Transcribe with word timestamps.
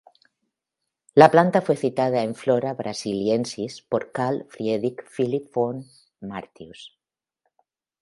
La 1.13 1.29
planta 1.29 1.61
fue 1.61 1.75
citada 1.77 2.23
en 2.23 2.33
Flora 2.33 2.73
Brasiliensis 2.73 3.83
por 3.83 4.11
Carl 4.11 4.47
Friedrich 4.49 5.03
Philipp 5.07 5.53
von 5.53 5.85
Martius. 6.21 6.97